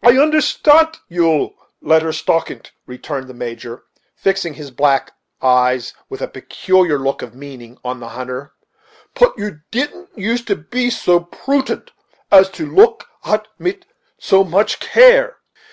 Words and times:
"I 0.00 0.12
unterstant 0.16 1.00
you, 1.08 1.54
Letter 1.80 2.12
Stockint," 2.12 2.70
returned 2.86 3.26
the 3.26 3.34
Major, 3.34 3.82
fixing 4.14 4.54
his 4.54 4.70
black 4.70 5.14
eyes, 5.42 5.92
with 6.08 6.20
a 6.20 6.26
look 6.26 6.28
of 6.30 6.34
peculiar 6.34 6.98
meaning, 7.34 7.76
on 7.84 7.98
the 7.98 8.10
hunter: 8.10 8.52
"put 9.16 9.36
you 9.36 9.62
didn't 9.72 10.10
use 10.16 10.44
to 10.44 10.54
be 10.54 10.88
so 10.88 11.18
prutent 11.18 11.90
as 12.30 12.48
to 12.50 12.72
look 12.72 13.08
ahet 13.24 13.46
mit 13.58 13.84
so 14.18 14.44
much 14.44 14.78
care." 14.78 15.38